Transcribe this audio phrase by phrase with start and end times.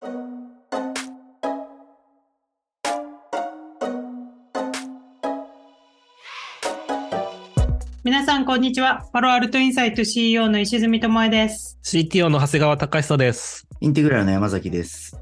[0.00, 0.10] 皆
[8.24, 9.08] さん、こんにちは。
[9.12, 11.80] パロアルトインサイト CEO の石積智恵です。
[11.82, 13.66] CTO の長谷川隆久です。
[13.80, 15.20] インテグラルの山崎です。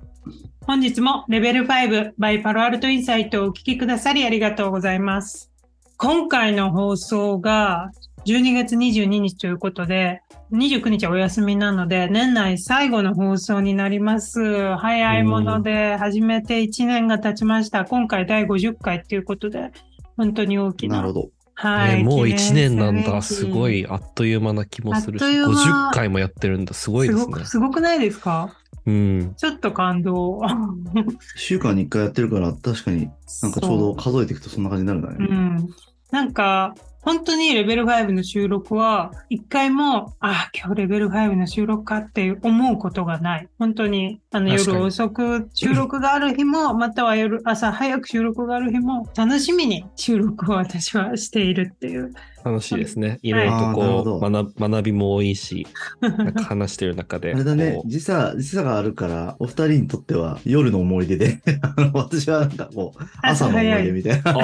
[0.67, 5.51] 本日もレベル5 by パロアルトインサイトをお聞きくださりありがとうございます。
[5.97, 7.91] 今回の放送が
[8.27, 10.21] 12月22日ということで、
[10.53, 14.75] 29日はお休みなので、年内最後の放送になります。
[14.79, 17.85] 早いもので、始めて1年が経ちました。
[17.85, 19.71] 今回第50回ということで、
[20.17, 20.97] 本当に大きな。
[20.97, 21.29] なるほど。
[21.55, 21.99] はい。
[21.99, 23.23] ねもう1年なんだ。
[23.23, 26.75] すごいあっという間な気もするし、あっという間50回もやってるんだ。
[26.75, 27.45] すごいですねすごく、。
[27.47, 28.53] すごくないですか？
[28.87, 29.35] うん。
[29.37, 30.41] ちょっと感動。
[30.95, 33.09] 1週間に1回やってるから、確かに
[33.43, 35.27] なんかちょうど数えていくとそんな感じになるんだうね。
[35.29, 35.69] ん。
[36.11, 36.75] なんか、
[37.07, 43.49] 本当にレベル5の収録は、一回も、あ、今日レベル5の収録かって思うことがない。
[43.61, 52.13] 本当に、あの、夜遅く収録がある日も、 または夜、朝早く収録がある日も、楽しみに収録を私はしているっていう。
[52.45, 53.21] 楽しいですね。
[53.23, 55.65] いろいろとこどう学、学びも多いし、
[56.01, 57.35] なんか話してる中で。
[57.35, 64.35] あれだね時差、時差があるから、お二人にとっては夜の思い出で、 あの私はなんかこう、朝の思い出みたいな。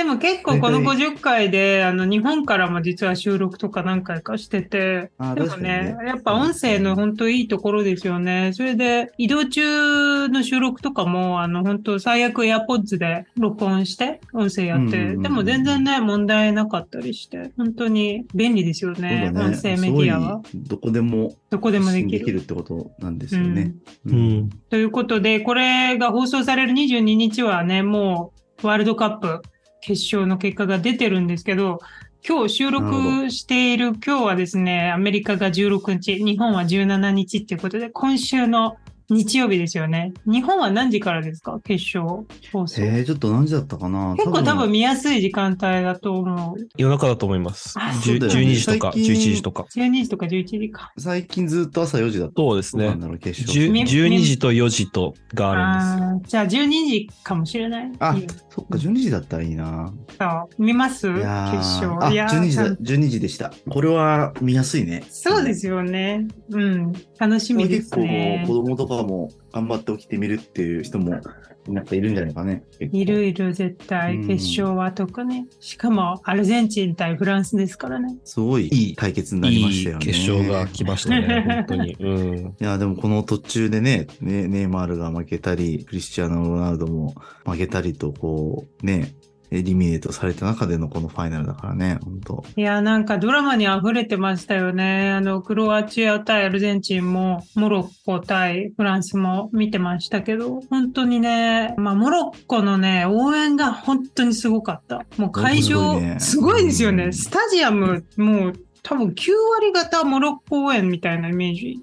[0.00, 8.52] でも結構この50回で、あの、日本からも実は収録とか何回かしてて、でもねね、やっぱ音声の本当いいところですよね。
[8.54, 20.40] それで、移動中の収録とかも、あの、本当最悪 AirPods で録音して、音声やって、うんうんうんでも全然ね、問題なかったりして、本当に便利ですよね、そうだ音声メディアは。
[20.54, 22.18] どこでもどこでも発できる。
[22.18, 23.74] 信できるってことなんですよね。
[24.06, 24.12] う。
[24.14, 24.48] ん。
[24.70, 29.42] ということで、これが放送される22日はね、もうワールドカップ
[29.80, 31.80] 決勝の結果が出てるんですけど、
[32.26, 38.76] 今日収録している今日はですね、アメリカが16日、日本は17日っていうことで、今週の
[39.10, 40.12] 日曜日ですよね。
[40.24, 41.58] 日本は何時からですか？
[41.64, 42.82] 決勝放送。
[42.82, 44.14] えー、ちょっと何時だったかな？
[44.16, 46.68] 結構多分見やすい時間帯だと思う。
[46.76, 47.76] 夜中だと思います。
[47.78, 49.66] ね12時とか最近11時とか。
[49.74, 50.92] 12時とか11時か。
[50.98, 52.34] 最近ずっと朝4時だった。
[52.36, 53.00] そうですねどうなん。
[53.00, 53.58] だろう、決勝。
[53.58, 56.30] 10み12時と4時とがあるんです。
[56.30, 57.92] じゃあ12時かもしれない。
[57.98, 58.14] あ
[58.48, 59.92] そっか、12時だったらいいな。
[60.18, 60.24] そ
[60.58, 61.06] う見ます？
[61.08, 62.04] 決いやー勝。
[62.04, 63.52] あ、いやー12時だ、ちゃん12時でした。
[63.68, 65.04] これは見やすいね。
[65.10, 66.26] そうですよね。
[66.50, 66.92] うん。
[67.18, 68.54] 楽しみで結構すね子。
[68.54, 71.20] 供とかも頑張って起きてみるっていう人も
[71.68, 72.64] なんかいるんじゃないかね。
[72.80, 74.16] いるいる、絶対。
[74.16, 75.46] うん決勝は特に。
[75.60, 78.16] しかも、アルゼンチン対フランスですからね。
[78.24, 80.06] すごいいい対決になりまいいしたよね。
[80.06, 81.44] 決勝が来ましたね。
[81.66, 81.96] 本当に。
[81.98, 82.38] うん。
[82.38, 89.12] いや、でもこの途中でね、ねネイマールが負けたり、クリスチャーノ・ロナウドも負けたりと、こう、ね、
[89.50, 95.10] エリミネートされた中でのこのファイナルだからね、本当いや、なんかドラマに溢れてましたよね。
[95.10, 105.04] あの、クロアチア対アルゼンチンも、モロッコ対フランスも見てましたけど、本当にね、まあ、モロッコのね、応援が本当にすごかった。
[105.16, 107.04] もう会すご場、すごいですよね。
[107.04, 108.52] うんスタジアム、もう
[108.82, 111.80] 多分9割方モロッコ応援みたいなイメージ。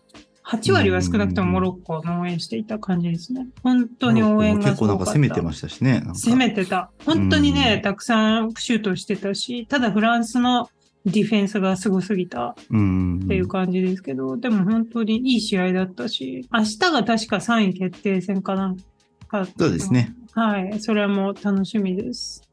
[0.47, 3.47] 8割は少なくともモロッコの応援していた感じですね。
[3.63, 6.03] 本当に応援が結構なんか攻めてましたしね。
[6.13, 6.89] 攻めてた。
[7.05, 10.69] 本当にうん、ねたくさんシュートしてたし、ただフランスの
[11.05, 13.21] ディフェンスがすごすぎたうん。
[13.25, 18.77] っていう感じですけど、でも本当にいい試合だったし、明日が確か3位決定戦かなん
[19.27, 19.45] か。
[19.57, 20.15] そうですね。
[20.31, 20.79] はい。
[20.79, 22.46] それも楽しみです。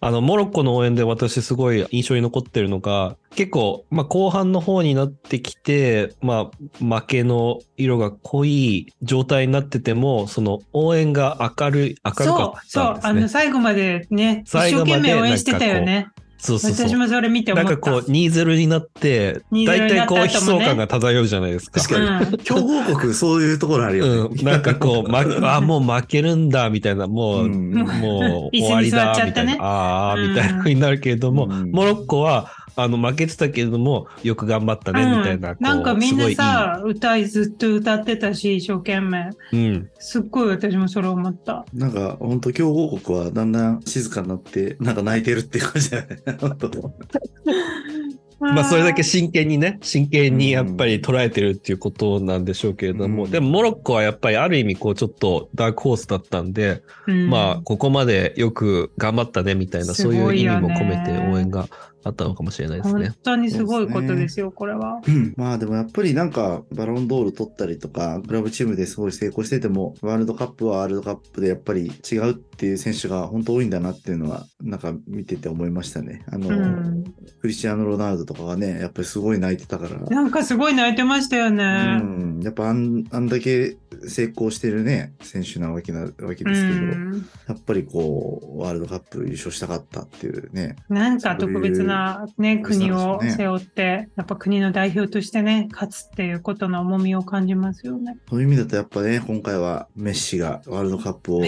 [0.00, 13.28] あの、モロッコの応援で私すごい印象に残ってるのが、結構、まあ、後半の方になってきて、まあ、負けの色が濃い状態になってても、その応援が明るい、明るかそう、っそう、あの。
[13.28, 16.08] 最後までね、一生懸命応援してたよね。
[16.40, 16.88] そうそうそう。
[16.88, 17.70] 私もそれ見て思った。
[17.70, 21.80] なんかこう、2-0になって、2-0大体こう、悲壮感が漂うじゃないですか。
[21.80, 24.36] 確かにうん強豪国、そういうところあるよね。
[24.38, 24.44] うん。
[24.44, 25.24] なんかこう、ま、
[25.54, 39.30] あ、もう負けるんだ、みたいな、もう、うんもう椅子に終わりだ座っちゃったねみたいな、ああ、うんみたいな風になるけれども、うんモロッコは、あの、負けてたけれども、よく頑張ったね、みたいな、なんかみんなさ、歌いずっと歌ってたし、一生懸命。
[39.52, 39.90] うん。
[39.98, 41.64] すっごい私もそれ思った。
[41.74, 46.16] なんか、本当強豪国はだんだん静かになって、なんか泣いてるっていう感じだよね。
[48.40, 61.68] まあ、それだけ真剣にね、真剣にやっぱり捉えてるっていうことなんでしょうけれども、うんでも、モロッコはやっぱりある意味、こう、ちょっとダークホースだったんで、うんまあ、ここまでよく頑張ったね、みたいな、すそういう意味も込めて応援が
[62.04, 63.16] あったのかもしれないですね本。
[63.22, 65.00] 当にすごいことですよ、これは。
[65.06, 76.24] うんまあでもやっぱりなんかバロンドール取ったりとか、クラブチームですごい成功してても、ワールドカップはワールドカップでやっぱり違うっていう選手が本当多いんだなっていうのは、なんか見てて思いましたね。
[76.30, 77.04] あの、うん。
[77.40, 79.98] クリスチアーノ・ロナウドとかがね、やっぱりすごい泣いてたから。
[79.98, 82.00] なんかすごい泣いてましたよね。
[82.02, 83.76] うん、やっぱあんあんだけ
[84.08, 90.76] 成功してるね、選手なわけなわけですけど、うんやっぱりこう、ワールドカップ優勝したかったっていうね。
[90.88, 98.16] なんか特別なね、国を背負って、やっぱ国の代表としてね、勝つっていうことの重みを感じますよね。
[98.28, 101.42] そういう意味だとやっぱね、今回はメッシがワールドカップを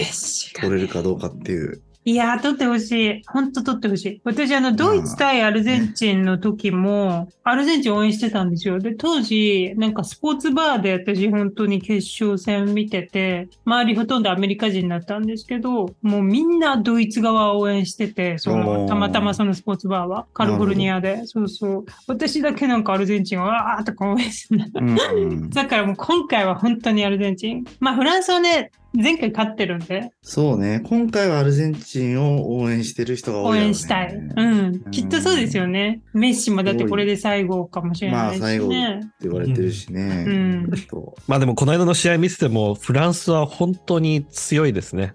[0.61, 1.81] 取れるかどうかっていう。
[2.05, 3.21] いやー、取ってほしい。
[3.27, 4.21] 本当取ってほしい。
[4.25, 8.79] 私、あの、ドイツ対アルゼンチンの時も、アルゼンチン応援してたんですよ。
[8.79, 21.85] で、当時、なんかスポーツバーで私本当に決勝戦見てて、周りほとんどアメリカ人だったんですけど、もうみんなドイツ側を応援してて、そおの、ーたまたまそのスポーツバーは、カリフォルニアで、そうそう。
[22.07, 24.71] 私だけなんかアルゼンチンをわーっとか応援してない。
[24.75, 27.63] うん だからもう今回は本当にアルゼンチン。
[27.79, 30.81] まあフランスはね、前回勝ってるんで、そうね。
[30.85, 34.15] 今回はアルゼンチンを応援してる人が多いね、援したい。
[34.15, 34.83] うん。
[34.91, 36.01] きっとそうですよね。
[36.13, 38.99] メッシもだってこれで最後かもしれないしまあ最後ね。
[39.03, 40.25] って言われてるしね。
[40.27, 45.13] うんとまあでもこの間の試合見てても、フランスは本当に強いですね。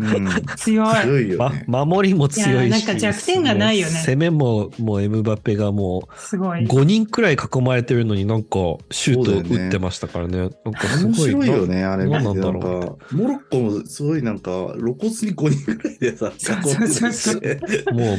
[0.00, 0.94] うん、強い。
[1.02, 1.64] 強いよね。
[1.66, 2.50] ま、守りも強いし。
[2.50, 6.64] いやなんか弱点がないよね攻めも、もうエムバペがもうすごい。
[6.66, 8.58] 5人くらい囲まれてるのになんか
[8.90, 10.38] シュート打ってましたからね。
[10.38, 11.30] なんかす面ごい。
[11.30, 17.42] 白いよね、あれ何なんだろ、モロッコもすごいなんか、露骨に5人ぐらいでさ、そうそうそう
[17.92, 18.18] もう、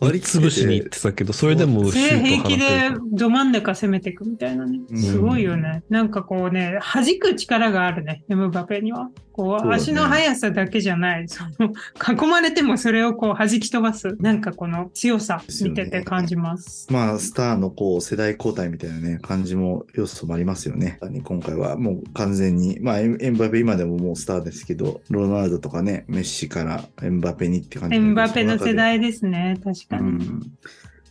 [0.00, 2.90] 割り潰しに行ってたけど、それでもシュー平気で。
[3.12, 4.80] ど真ん中攻めていくみたいなね。
[4.90, 5.82] うんすごいよね。
[5.88, 9.10] なんかこうね、弾く力があるね、エムバペには。
[9.38, 11.28] こう、足の速さだけじゃない。
[11.28, 14.16] その、囲まれてもそれをこう弾き飛ばす。
[14.18, 16.88] なんかこの強さ見てて感じます。
[16.90, 20.98] まあ、スターのこう、世代交代みたいなね、感じも、要素もありますよね。
[21.22, 30.00] 今回はもう完全に、まあ、エムバペ今でももうスターですけど、ロナウドとかね、メッシからエムバペにって感じエムバペの世代ですね、確かに。
[30.00, 30.52] うん。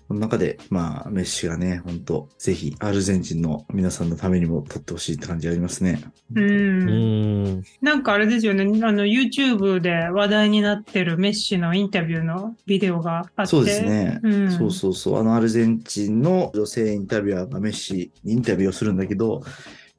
[0.08, 6.02] その中で、まあ、メッシがね、本当ぜひ、アルゼンチンの皆さんのためにも取ってほしいって感じありますね。
[6.34, 6.94] うんう
[7.58, 7.64] ん。
[7.82, 13.46] なんかあれですよね、あの YouTube で話題になってるメッシのインタビューのビデオがあって。
[13.48, 14.22] そうですね。
[14.24, 15.20] うん、そうそうそう。
[15.20, 19.44] あの、アルゼンチンの女性インタビュアーがメッシにインタビューをするんだけど、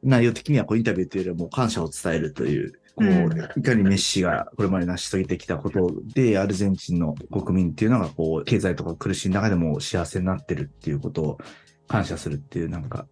[0.02, 3.60] 内容的にはこうインタビューというよりはもう感謝を伝えるという、こう、うん。
[3.60, 11.38] いかにメッシがこれまで成し遂げてきたことで、アルゼンチンの国民っていうのが、こう、経済とか苦しい中でも幸せになってるっていうことを
[11.86, 13.06] 感謝するっていう、なんか、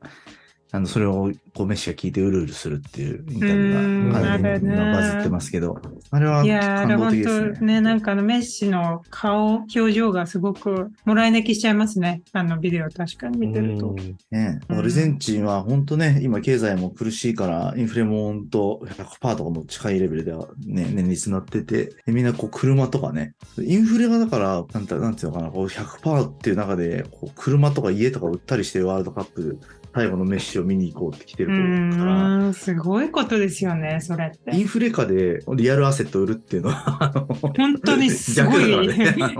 [0.73, 5.81] あの、それを、こう、メッシが聞いてうるうるするっていうインタビューが、うんかなりバズってますけど、
[6.11, 7.57] あれは感動本的ですね。
[7.59, 12.23] 当ね、なんかあのメッシの顔、表情がすごくもらい泣きしちゃいますね。
[12.33, 13.95] あのビデオ確かに見てると。
[14.31, 29.59] ね、うんアルゼンチンは本当ね、今経済も苦しいから、インフレも本当100%とかも近いレベルではね、年率になってて、でみんなこう車とかね、インフレがだから、なんてなんていうのかな、こう100%っていう中で、こう車とか家とか売ったりしてワールドカップ、
[29.97, 32.05] 最後のメッシを見に行こうって来てうると思うか
[32.45, 34.55] ら、すごいことですよね、それって。
[34.55, 37.27] インフレ下でリアルアセット売るっていうのは、
[37.57, 38.89] 本当にすごい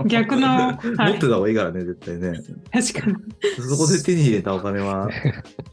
[0.07, 2.39] 逆ね あのは持いってた方がいいからね、絶対ね。
[2.73, 3.15] 確かに。
[3.69, 5.11] そこで手に入れたお金は、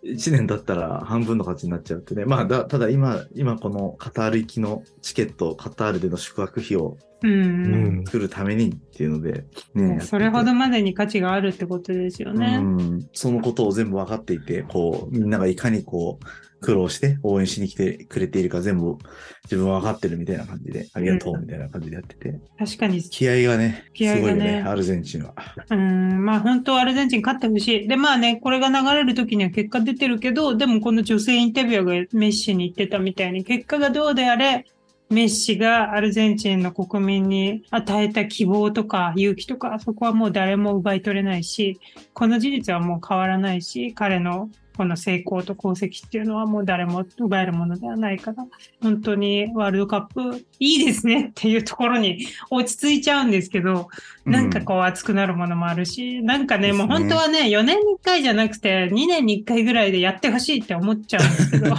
[0.05, 2.27] 1年経ったら半分の価値になっちゃうってね。
[2.27, 8.05] まあ、だただ今、今このカタール行きのチケット、カタールでの宿泊費をうん、ううんん。
[8.05, 9.45] 作るためにっていうので、
[9.75, 10.01] ね。
[10.01, 12.59] それほどまでに価値があるってことですよね。
[12.61, 13.09] うん。
[13.13, 16.27] そのことを全部分かっていて、こう、みんながいかにこう、
[16.65, 18.97] 苦労して応援しに来てくれているか全部
[19.45, 23.03] 自分は分かってるみたいな感じで、ありがとうみたいな感じでやってて、確かに。
[23.03, 25.35] 気合がね、気合がねすごいよね、アルゼンチンは。
[25.71, 27.87] うん、まあ本当アルゼンチン勝ってほしい。
[27.87, 34.65] で、まあね、これが流れる時には結果出てるけど、でもこの女性インタビュアーがメッシに言ってたみたいに、結果がどうであれ、
[35.11, 41.79] メッシがアルゼンチンの国民に与えた希望とか勇気とか、そこはもう誰も奪い取れないし、
[42.15, 48.45] この事実はもう変わらないし、彼のこの成功と功績っていうのはもう誰も奪えるものではないから、
[48.83, 53.89] 本当にワールドカップいいですねっていうところに落ち着いちゃうんですけど、
[54.25, 56.73] なんかこう熱くなるものもあるし、なんかね、ね。
[56.73, 61.77] もう本当はね、4年に1回じゃなくて、2年に1回ぐらいでやってほしいって思っちゃうんですけど、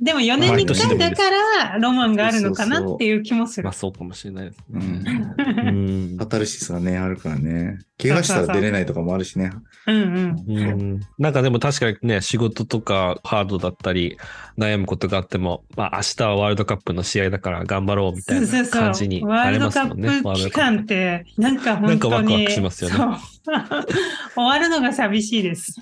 [0.00, 3.72] でも4年に1回だからロマンがあるのかなっていう気もするまあ。
[3.72, 4.86] そうかもしれないですうね。
[4.86, 6.08] ん。
[6.10, 7.78] うんカタルシスがね、あるからね。
[8.00, 9.50] 怪我したら出れないとかもあるしね。
[9.86, 10.56] うんうん。
[10.56, 14.16] うんなんかでも確かにね、仕事とかハードだったり、
[14.56, 18.82] 悩むことがあっても、まあ明日はワールドカップの試合だから頑張ろうみたそいうなそうそう。
[18.82, 20.44] 感じにワールドカッますもんね。
[20.44, 21.88] プ期間って、なんか本当に。
[21.90, 23.16] なんかワクワクしますよねそう。
[24.36, 25.80] 終わるのが寂しいです。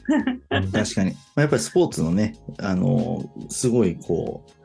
[0.50, 1.10] うん確かに。
[1.10, 4.55] まあやっぱりスポーツのね、あの、すごいこう、み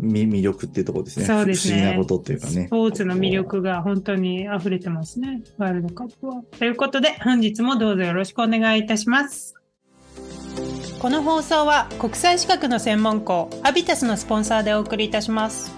[0.00, 1.26] 魅力っていうところですね。
[1.26, 2.66] そうですね不思議なことっていうかね。
[2.66, 5.42] スポーツの魅力が本当に溢れてますね。
[5.58, 6.42] ワールドカップは。
[6.58, 9.54] ということで、本日もどうぞよろしくお願いいたします。
[11.02, 15.74] この放送は国際資格の専門校アビタスのスポンサーでお送りいたします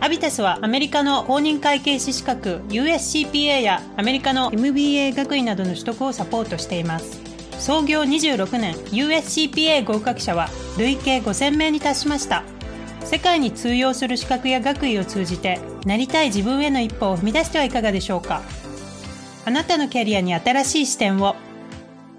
[0.00, 7.20] アビタスはアメリカの公認会計士資格 USCPA やアメリカの MBA 学位などの取得をサポートしています
[7.60, 12.42] 創業26年 USCPA 合格者は累計5000名に達しました
[13.04, 18.42] 世界に通用する資格や学位を通じてなりたい自分への一歩を踏み出してはいかがでしょうか。
[19.44, 21.36] あなたのキャリアに新しい視点を。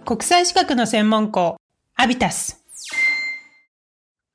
[0.05, 1.57] 国際資格の専門校
[1.95, 2.63] アビタス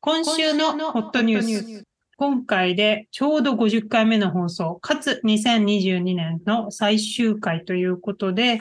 [0.00, 1.84] 今週のホットニュース。
[2.16, 8.60] 今回でちょうど50回目の放送、かつ2022年の最終回ということで、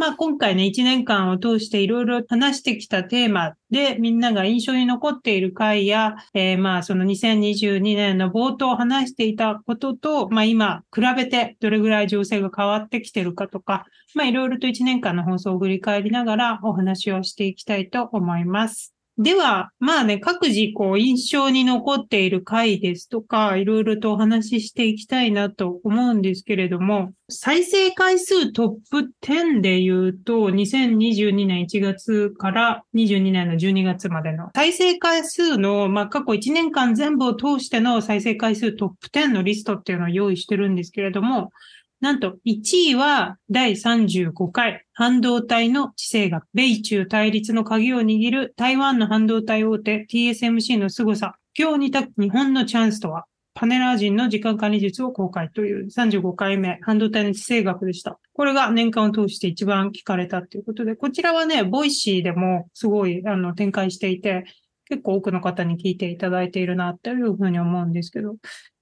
[0.00, 18.99] まあ今回ね、1年間を通していろいろ話してきたテーマでみんなが印象に残っている回や、えー、まあその2022年の冒頭話していたことと、まあ今比べてどれぐらい情勢が変わってきてるかとか、まあいろいろと1年間の放送を振り返りながらお話をしていきたいと思います。
[19.22, 41.52] では、まあね、各自こう印象に残っている回ですとか、いろいろとお話ししていきたいなと思うんですけれども、再生回数トップ10で言うと、2022年1月から22年の12月までの再生回数の、まあ過去1年間全部を通しての再生回数トップ10のリストっていうのを用意してるんですけれども、
[42.00, 58.18] なんと1位は第35回半導体の地政学、米中対立の鍵を握る台湾の半導体大手 TSMC の凄さ、今日にた日本のチャンスとは、パネラー陣の時間管理術を公開という35回目、半導体の地政学でした。
[58.32, 64.44] これが年間を通して一番聞かれたということで、こちらはね、 Voicy でもすごいあの展開していて、
[64.88, 68.36] 結構多くの方に聞いていただいているなというふうに思うんですけど、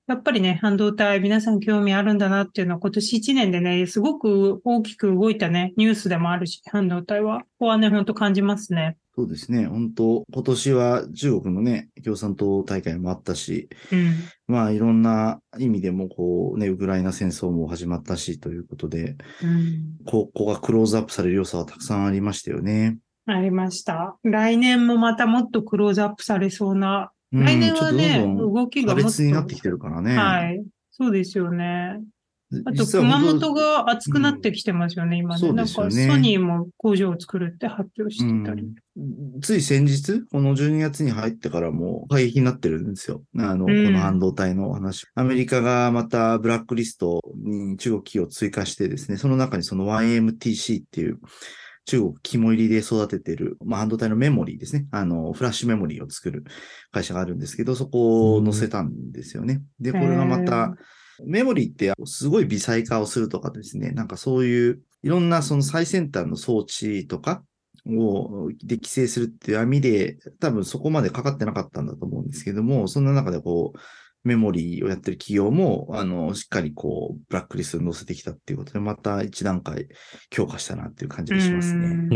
[0.09, 7.41] やっぱりね、半導体皆さん興味あるんだなっていうのは今年1年でね、すごく大きく動いたね、ニュースでもあるし、半導体は。
[7.41, 8.97] ここはね、本当感じますね。
[9.15, 9.67] そうですね。
[9.67, 14.15] 本当今年は中国のね、共産党大会もあったし、うん、
[14.47, 22.97] まあいろんな意味でもこうね、ウクライナ戦争も始まったしということで、うん、ここがクローズアップされる要素はたくさんありましたよね。
[23.27, 24.17] ありました。
[24.23, 29.23] 来年もまたもっとクローズアップされそうな来年はね、動きがもっと。
[29.23, 30.17] になってきてるからね。
[30.17, 30.63] はい。
[30.91, 32.01] そうですよね。
[32.65, 35.49] あと、熊本が熱くなってきてますよね、うん、今ね。
[35.49, 38.63] ねなんか、ソニーも工場を作るって発表してたり。
[38.97, 43.23] うん、つい先日、この12月に入ってからも会議になってるんですよ。
[43.37, 45.07] あの、この半導体の話。
[45.15, 51.19] アメリカがまたブラックリストに中国企業を追加してですね、その中にその YMTC っていう、
[51.89, 54.87] 中国肝入りで育ててる、まあ、半導体のメモリーですね。
[54.91, 56.45] あの、フラッシュメモリーを作る
[56.93, 59.63] 会社があるんですけど、そこを載せたんですよね。
[59.81, 60.77] で、これがまた、
[61.25, 67.43] メモリーってすごい微細化をするとかですね、なんかそういういろんなその最先端の装置とか
[67.87, 73.79] をで規制するっていう網で多分そこまでかかってなかったんだと思うんですけども、そんな中でこう、
[74.25, 79.89] メモリーをやってる企業も、あの、しっかりこう、ブラックリストに載せてきたっていうことで、また一段階
[80.31, 82.09] 強化したなっていう感じがしますね。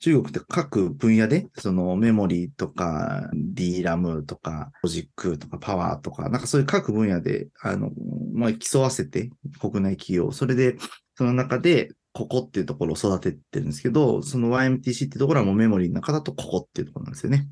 [0.00, 7.90] 中国って各分野で、そのメモリーとか DRAM とかロジックとかパワーとか、なんかそういう各分野で、あの、
[8.34, 9.30] まあ、競わせて
[9.60, 10.76] 国内企業、それで、
[11.16, 17.48] その中でここっていうところを育ててるんですけど、その YMTC ってところはもうメモリーの中だとここっていうところなんですよね。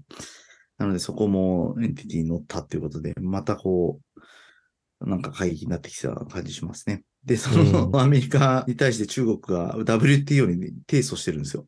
[0.79, 7.03] なのでそこもエンティティに乗ったっていうことで、またこう、なんか会議になってきた感じしますね。
[7.25, 11.67] で、その アメリカに対して中国が WTO に提訴してるんですよ。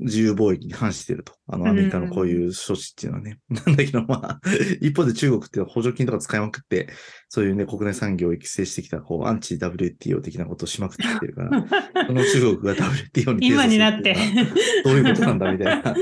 [0.00, 1.32] 自由貿易に反してると。
[1.46, 3.38] あの、アメリカのこういう処置っていうのはね。
[3.48, 4.40] なんだけど、まあ、
[4.80, 6.88] 一方で中国って補助金とか使いまくって、
[7.28, 11.62] そういうね、国内産業を育成してきた、こう、アンチ WTO 的なことをしまくってきてるから、
[12.06, 14.16] この中国が WTO に提訴する今になって。
[14.84, 15.94] どういうことなんだみたいな。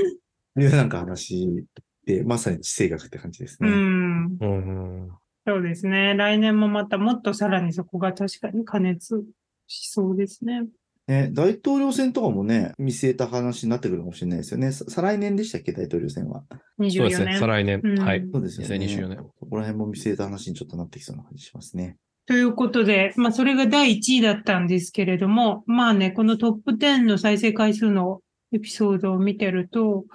[0.55, 1.65] いうなんか話
[2.05, 3.69] で、まさに地政学って感じですね。
[3.69, 4.37] うん。
[4.39, 5.09] うん
[5.45, 6.13] そうですね。
[6.15, 9.23] 来年もまたもっとさらにそこが確かに加熱
[9.67, 10.67] しそうですね。
[11.05, 14.71] ね、大統領選とかもね、見据えた話になってくるかもしれないですよね。
[14.71, 16.43] 再来年でしたっけ、大統領選は。
[16.79, 16.91] 24年。
[16.93, 17.81] そうですね、再来年。
[17.83, 18.25] うん、はい。
[18.31, 18.75] そうですよね。
[18.77, 19.17] 2024年。
[19.17, 21.97] そこら辺も見据えた話にちょっとなってきそうな感じしますね。
[22.25, 28.21] ということで、まあ、それが第1位だったんですけれども、まあね、このトップ10の再生回数の
[28.53, 30.05] エピソードを見てると、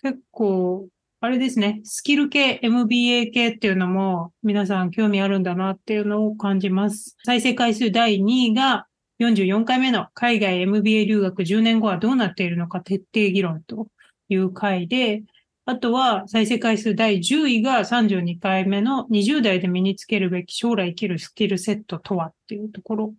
[0.00, 0.86] 結構
[1.22, 7.18] あれですね、スキル系、MBA 系っていうのも皆さん興味あるんだなっていうのを感じます。
[7.26, 8.86] 再生回数第2位が
[9.20, 13.88] 44回目の海外 MBA 留学10年後はどうなっているのか徹底議論と
[14.30, 15.22] いう回で、
[15.66, 23.14] あとは再生回数第10位が32回目の20代で身につけるべき将来生きるスキルセットとはっていうところ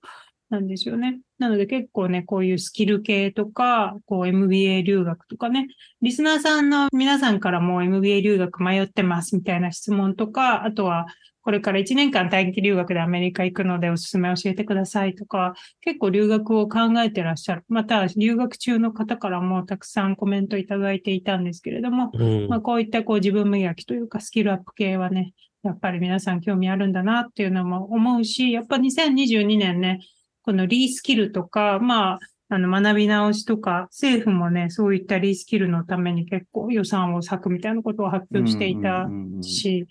[0.50, 1.20] なんですよね。
[1.42, 5.68] なので結構ね、こういうスキル系とか、こう MBA 留学とかね、
[6.04, 11.08] リスナーさんの皆さんからも MBA 留学迷ってますみたいな質問とか、あとは
[11.42, 17.64] これから1年間短期留学でアメリカ行くのでおすすめ教えてくださいとか、結構留学を考えてらっしゃる。
[17.70, 25.34] また、留学中の方からもたくさんコメントいただいていたんですけれども、うんまあ、こういったこう自分磨きというかスキルアップ系はね、
[25.64, 30.00] やっぱり皆さん興味あるんだなっていうのも思うし、やっぱ2022年ね、
[30.44, 32.20] このリースキルとか、まあ、
[32.50, 39.08] あの学び直しとか、政府もね、そういったリースキルのために結構予算を割くみたいなことを発表していた
[39.42, 39.88] し、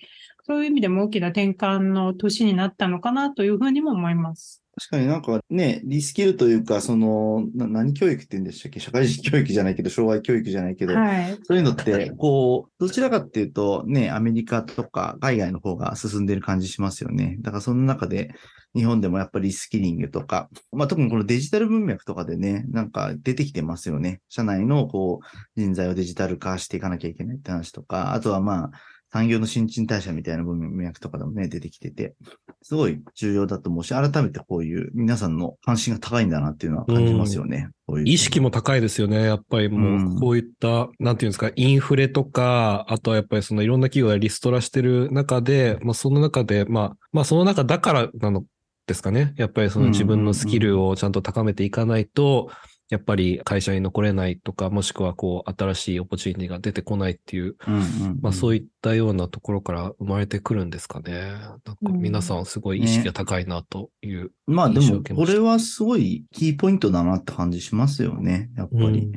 [0.46, 4.62] そういう意味でも大きな転換の年になったのかなというふうにも思います。
[4.76, 8.80] 確かになんかね、リスキルというか、その、な何教育って言うんでしたっけ？
[8.80, 11.38] 社会人教育じゃないけど、障害教育じゃないけど、はい。
[11.42, 17.36] そういうのって、こう、どちらかっていうと、ね、アメリカとか海外の方が進んでる感じしますよね。
[17.40, 18.30] だからその中で、
[18.74, 24.20] 日本でもやっぱりリスキリングとか、まあ特にこのデジタル文脈とかでね、なんか出てきてますよね。
[24.28, 28.70] 社内のこう、人材をデジタル化していかなきゃいけないって話とか、あとはまあ、
[29.12, 32.14] 産業の新陳代謝みたいな文脈とかでもね、出てきてて、
[32.62, 37.70] すごい重要だと思うし、改めてこういう皆さんの関心が高いんだなっていうのは感じますよね。
[37.88, 39.24] こういう意識も高いですよね。
[39.24, 48.44] やっぱりもう、こういった、なんていうんですか、インフレとか、あとはやっぱりそのいろんな企業がリストラしてる中で、まあその中で、まあ、まあその中だからなの
[48.90, 49.34] ですかね。
[49.36, 52.50] やっぱりその自分のスキルをちゃんと高めていかないと、
[52.88, 61.12] やっぱり会社に残れないとか、もしくはこう、新しいオポチュニティが出てこないっていう、うんうんうんまあそういったようなところから生まれてくるんですかね。
[61.20, 64.32] なんか皆さんすごい意識が高いなという。
[64.46, 68.50] まあでも、これはすごいキーポイントだなって感じしますよね。
[68.56, 68.84] やっぱり。
[68.84, 69.12] うん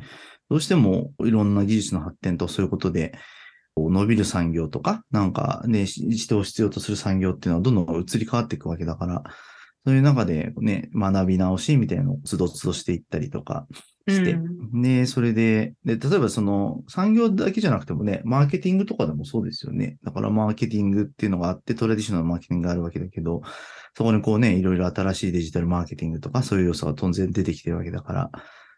[0.50, 3.14] どうしてもいろんな技術の発展とそういうことで、
[3.76, 9.22] 伸びる産業とか、なんかね、し人を必要とする産業っていうのはどんどん移り変わっていくわけだから、
[9.86, 13.66] そういう中でね、学び直しみたいなのをつどつどしていったりとか
[14.08, 19.98] して、うんね、それでで、例えばその産業だけじゃなくてもね、マーケティングとかでもそうですよね。
[20.02, 23.42] だからマーケティングっていうのがあって、トラディショナルマーケティングがあるわけだけど、
[23.96, 28.30] そこにこうね、いろいろ新しいデジタルマーケティングとかそういう要素が当然出てきてるわけだから、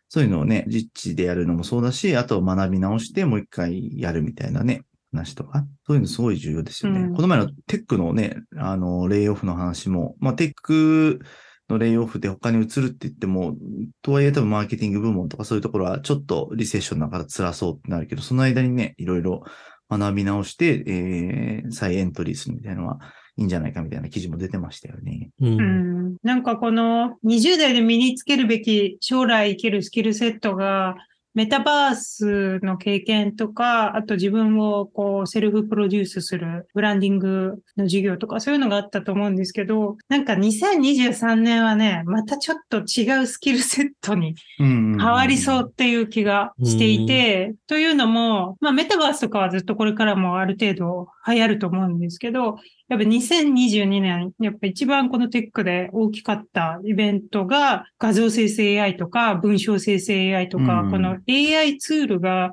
[0.08, 7.00] そういうのをね、実地でやるのもそうだし、あと学び直してもう一回やるみたいなね、話とか、そういうのすごい重要ですよね。
[7.00, 11.20] うんこの前のテックのね、あの、レイオフの話も、まあ、テック
[11.68, 13.56] のレイオフで他に移るって言っても、
[14.02, 19.42] とはいえ多分マーケティング部門とかそういうところはちょっとリセッションだから辛そうってなるけど、その間にね、いろいろ
[19.90, 22.98] 学び直して、えー、再エントリーするみたいなのは
[23.36, 25.30] いいんじゃないかみたいな記事も出てましたよね。
[25.40, 30.96] うんうんなんかこの20代で身につけるべき将来生きるスキルセットが
[31.36, 52.56] メタバースの経験とか、あと自分をこうセルフプロデュースするブランディングの授業とかそういうのがあったと思うんですけど、なんか2023年はね、またちょっと違うスキルセットに変変わりそうっていう気がしていて、というのも、まあメタバースとかはずっとこれからもある程度流行ると思うんですけど、
[52.88, 62.52] やっぱ2022年、やっぱ一番このテックで大きかったイベントが画像生成 AI とか文章生成 AI とか、うんこの AI ツールが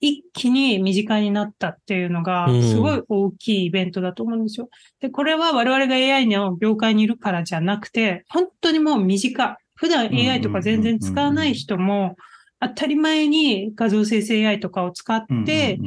[0.00, 4.68] 一気に身近になったっていうのがうんすごい大きいイベントだと思うんですよ。
[5.00, 9.56] で、これは我々が AI の業界にいるからじゃなくて、本当にもう身近。
[9.76, 12.16] 普段 AI とか全然使わない人も
[12.60, 15.78] 当たり前に画像生成 AI とかを使って、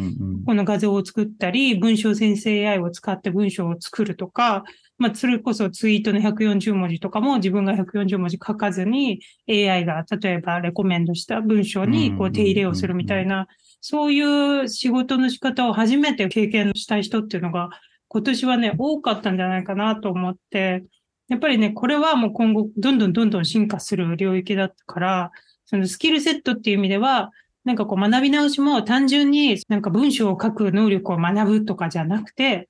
[0.45, 4.63] この画像を作ったり、文章生成 AI を使って文章を作るとか、
[4.97, 13.47] まあ、それこそツイートの140文字とかも自分が140文字書かずに AI が例えばレコメンドした文章にこう手入れをするみたいな、
[13.82, 17.69] そういう仕事の仕方を初めて経験したい人っていうのが
[18.10, 20.84] 今年はね、多かったんじゃないかなと思って、
[21.30, 25.32] やっぱりね、これはもう今後どんどんどんどん進化する領域だから、
[25.65, 27.32] そのスキルセットっていう意味では、
[27.63, 32.67] なんかこう学び直しも単純になんか文章を書く能力を学ぶとかじゃなくて、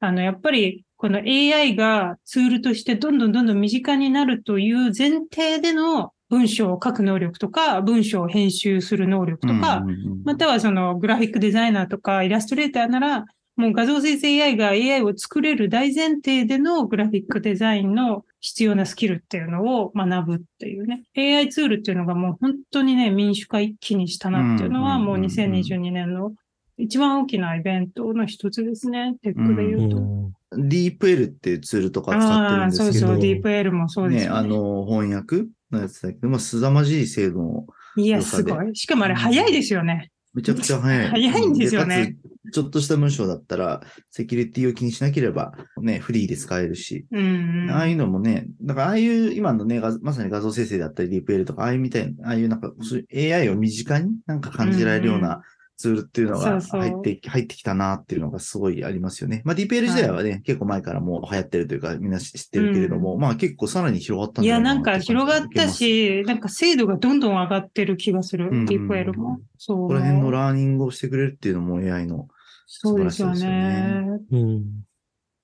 [0.00, 9.82] あの、やっぱりこの AI がツールとしてどんどんどんどん身近になるという前提での文章を書く能力とか、文章を編集する能力とか、
[10.24, 13.24] またはそのグラフィックデザイナーとかイラストレーターなら、
[13.56, 21.04] もう画像生成 AI が AI を作れる大前提でのグラフィックデザインの必要なスキルっていうのを学ぶっていうね。
[21.16, 26.32] AI ツールっていうのがもう本当にね、民主化一気にしたなっていうのはもううんうんうんうん2022年の
[26.76, 29.14] 一番大きなイベントの一つですね。
[29.22, 29.98] テックで言うと。
[29.98, 34.38] うんディープ L っていうツールとか使ってるんですけど、そうそう、ディープ L もそうですね、よね。
[34.38, 38.76] あの、翻訳のやつだけど、まあ、凄まじい精度のいや、すごい。
[38.76, 40.10] しかもあれ早いですよね。
[40.34, 41.08] めちゃくちゃ早い。
[41.10, 42.16] 早いんですよね。
[42.52, 47.06] ちょっとした文章だったら、セキュリティを気にしなければ、ね、フリーで使えるし。
[47.10, 47.68] うん。
[47.70, 52.72] ああいうのもね、だからああいう今のね、画まさに画像生成だったり、ディープ L とか、ああいうみたいな、ああいうなんか、
[53.14, 55.42] AI を身近になんか感じられるような
[55.76, 59.42] ツールっていうのがそうそう入って、入ってきたなっていうのがすごいありますよね。
[59.44, 69.40] まあ DeepL 自体はね、結構前からもう流行ってるというか、みんな知ってるけれども、まあ結構さらに広がったんいや、じゃないなんか広がった、し、なんか精度がどんどん上がってる気がする、うんディープ L も。
[69.58, 69.76] そう。
[69.78, 72.28] ここら辺のラーニングをしてくれるっていうのも AI の。
[72.66, 74.20] そうですよ素晴らしいね。
[74.30, 74.64] うん。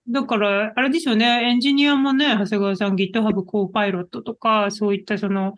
[0.08, 5.54] だから、あれですよね、エンジニアもね、長谷川さん GitHub コーパイロットとか、そういったその、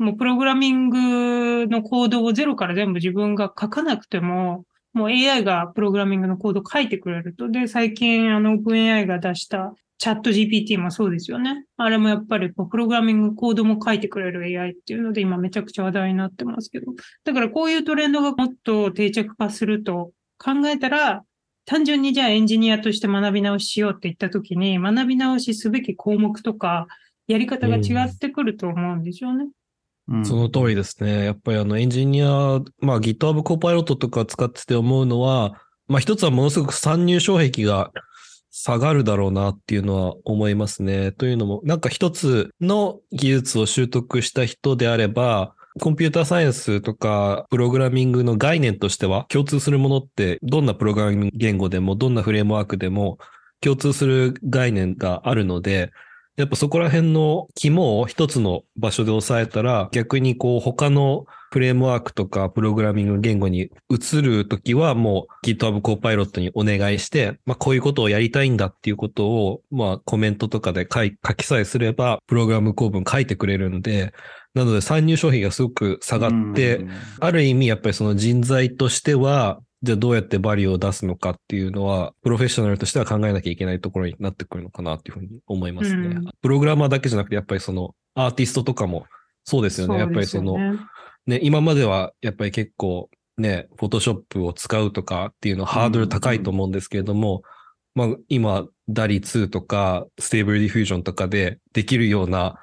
[0.00, 7.50] もうプログラミングのコードをゼロから全部自分が書かなくても、もう AI がプログラミングのコード書いてくれると。
[7.50, 11.66] で、最近あの OpenAI が出したチャット GPT もそうですよね。
[11.76, 16.86] あれもやっぱりこうプログラミングコードも書いてくれる AI っていうので今めちゃくちゃ話題になってますけど。
[17.24, 21.24] だからこういうトレンドがもっと定着化すると考えたら、
[21.66, 26.86] 単純にじゃあエンジニアとして学び直ししようって言ったときに、学び直しすべき項目とか、
[27.28, 29.44] やり方が違ってくると思うんですよね。
[29.44, 29.50] うん
[30.24, 31.24] その通りですね。
[31.24, 37.92] やっぱりあのエンジニア、まあ GitHub Copilot とか使ってて思うのは、まあ一つはものすごく参入障壁が
[38.50, 41.12] 下がるだろうなっていうのは思いますね。
[41.12, 53.18] というのも、なんか一つの技術を習得した人であれば、コンピューターサイエンスとかプログラミングの概念としては共通するものってどんなプログラミング言語でもどんなフレームワークでも
[53.60, 55.92] 共通する概念があるので、
[56.36, 74.12] やっぱそこら辺の肝を一つの場所で押さえたら、逆にこう他のフレームワークとかプログラミング言語に移るときはもう GitHub Copilot にお願いして、まあこういうことをやりたいんだっていうことを、まあコメントとかで書きさえすれば、プログラム構文書いてくれるんで、
[74.54, 76.90] なので参入障壁がすごく下がって、うん。
[77.20, 86.06] ある意味やっぱりその人材としては、じゃあどうやってバリューを出すのかっていうのは、プロフェッショナルとしては考えなきゃいけないところになってくるのかなっていうふうに思いますね。
[86.08, 89.06] うんプログラマーだけじゃなくて、やっぱりそのアーティストとかも
[89.44, 89.98] そうですよね。
[89.98, 90.78] やっぱりその、ね
[91.26, 97.42] ね、今まではやっぱり結構ね、 Photoshop を使うとかっていうのはハードル高いと思うんですけれども、
[97.94, 102.56] まあ今、 DALL-E 2とか Stable Diffusion とかでできるような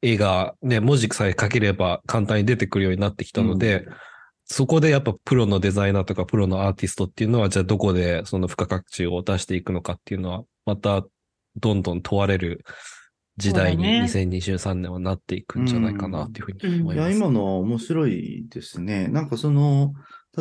[0.00, 3.86] 絵がね、文字さえ書ければ簡単に出てくるようになってきたので、
[4.44, 11.04] そこでやっぱプロのデザイナーとかプロのアーティストっていうのは、じゃあどこでその付加価値を出していくのかっていうのは、また
[11.56, 12.64] どんどん問われる
[13.36, 17.16] 時代にそうだね2023年はなっていくんじゃないかなっていうふうに思いいや、ます。
[17.16, 19.08] 今のは面白いですね。
[19.08, 19.94] なんかその、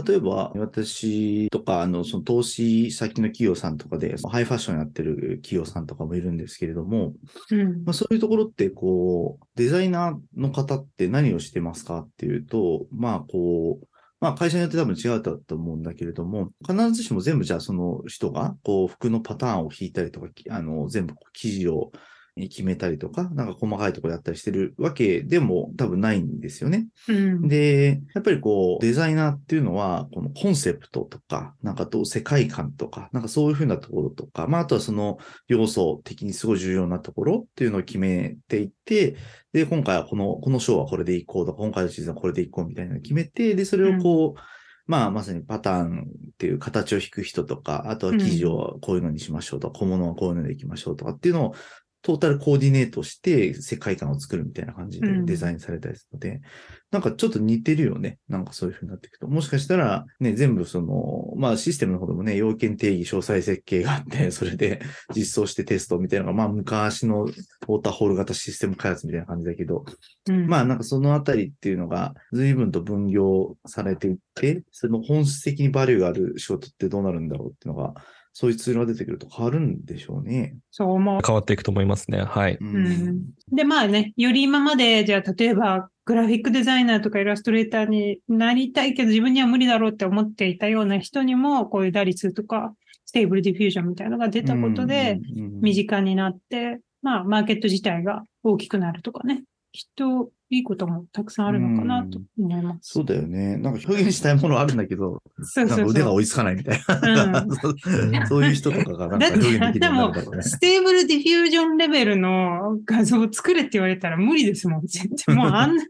[0.05, 7.13] 例えば私とか、あの、その投資先の企業さんとかで、ハイファッションやってる企業さんとかもいるんですけれども、
[7.51, 13.87] うんまあ、そういうところって、こう、デザイナーの方って何をしてますかっていうと、まあ、こう、
[14.21, 21.91] まあ、会社によって多分違うと思うんだけれども、必ずしも全部じゃあその人が、こう、服のパターンを引いたりとか、あの、全部記事を
[22.35, 26.87] 決めたりとか、なんか細かいところやったりしてるわけでも多分ないんですよね。
[27.09, 35.17] うんで、やっぱりこう、デザイナーっていうのは、このコンセプトとか、なんかどう世界観とか、なんかそういうふうなところとか、まあ、あとはその
[35.47, 39.17] 要素的にすごい重要なところっていうのを決めていって、
[39.51, 44.41] で、今回はこの、この章はこれでいこうとか、今回のシーズンはこれでいこうみたいなのを決めて、で、それをこう、
[44.87, 51.55] まあ、まさにパターンっていう形を引く人とか、あとは記事をこういうのにしましょうとか、小物はこういうのでいきましょうとかっていうのを、
[52.03, 56.41] トータルコーディネートして世界観を作るみたいな感じでうんデザインされたりするので、
[56.89, 58.17] なんかちょっと似てるよね。
[58.27, 59.27] なんかそういう風になっていくと。
[59.27, 64.81] もしかしたら、ね、全部その、まあシステムの方でもね、要件定義、詳細設計があって、 それで
[65.15, 69.85] 実装してテストみたいなのが、まあ昔のウォーターホール型システム開発みたいな感じだけど、
[70.27, 77.93] うんまあなんかそのあたりっていうのが随分と分業されていって、その本質的にバリューがある仕事ってどうなるんだろうっていうのが、
[78.33, 80.55] そういうツールが出てくると変わるんでしょうね。
[80.71, 81.19] そう思う。
[81.25, 82.21] 変わっていくと思いますね。
[82.21, 82.57] はい。
[82.59, 92.73] ううんで、まあね、より今まで、じゃあ、例えば、グラフィックデザイナーとかイラストレーターになりたいけど、自分には無理だろうって思っていたような人にも、こういう DALL-E 2とか、
[93.05, 99.43] Stable Diffusion みたいなのが出たことで、、身近になって、まあ、マーケット自体が大きくなるとかね。
[99.73, 102.91] きっと、いいこともたくさんあるのかなと思います。
[102.91, 103.55] そうだよね。
[103.55, 105.91] なんか表現したいものあるんだけど、そうなんかそうそう。
[105.91, 107.41] 腕が追いつかないみたいな。
[107.41, 110.43] うんそういう人とかがなんか表現できるようになるんだろうね。
[110.43, 114.81] ステーブルディフュージョンレベルの画像を作れって言われたら無理ですもん。
[114.81, 115.83] もうあんな、